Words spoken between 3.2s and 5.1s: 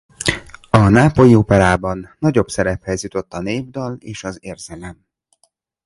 a népdal és az érzelem.